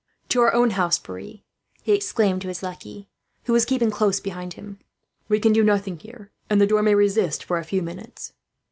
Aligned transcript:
"To 0.29 0.41
our 0.41 0.51
own 0.51 0.71
house, 0.71 0.97
Pierre," 0.97 1.41
he 1.83 1.93
exclaimed 1.93 2.41
to 2.41 2.47
his 2.47 2.63
lackey, 2.63 3.07
who 3.43 3.53
was 3.53 3.65
keeping 3.65 3.91
close 3.91 4.19
behind 4.19 4.53
him; 4.53 4.79
"we 5.29 5.39
can 5.39 5.53
do 5.53 5.63
nothing 5.63 5.99
here, 5.99 6.31
and 6.49 6.59
the 6.59 6.65
door 6.65 6.81
may 6.81 6.95
resist 6.95 7.43
for 7.43 7.59
a 7.59 7.63
few 7.63 7.83
minutes." 7.83 8.33